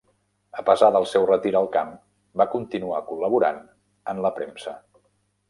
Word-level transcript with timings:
A 0.59 0.63
pesar 0.69 0.87
del 0.95 1.03
seu 1.11 1.27
retir 1.31 1.51
al 1.59 1.69
camp, 1.75 1.91
va 2.43 2.49
continuar 2.55 3.03
col·laborant 3.11 3.61
en 4.15 4.25
la 4.27 4.35
premsa. 4.41 4.77